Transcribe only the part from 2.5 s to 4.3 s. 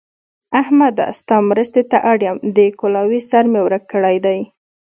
د کلاوې سر مې ورک کړی